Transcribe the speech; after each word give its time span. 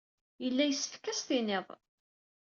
Yella 0.43 0.63
yessefk 0.65 1.03
ad 1.05 1.07
as-t-tiniḍ. 1.15 1.67